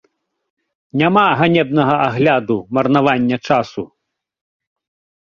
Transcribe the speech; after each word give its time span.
Няма 1.01 1.25
ганебнага 1.41 1.95
агляду, 2.07 2.57
марнавання 2.79 3.37
часу! 3.51 3.83